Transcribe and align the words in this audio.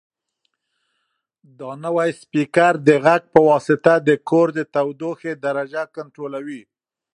دا 1.59 1.69
نوی 1.83 2.09
سپیکر 2.21 2.73
د 2.87 2.89
غږ 3.05 3.21
په 3.33 3.39
واسطه 3.49 3.93
د 4.07 4.09
کور 4.29 4.47
د 4.57 4.59
تودوخې 4.73 5.33
درجه 5.45 5.83
کنټرولوي. 5.95 6.61